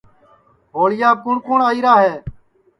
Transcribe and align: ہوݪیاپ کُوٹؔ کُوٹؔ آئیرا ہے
ہوݪیاپ 0.75 1.17
کُوٹؔ 1.23 1.37
کُوٹؔ 1.45 1.61
آئیرا 1.69 1.93
ہے 2.03 2.13